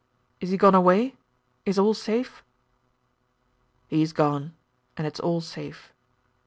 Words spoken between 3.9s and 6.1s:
is gone, and it's all safe."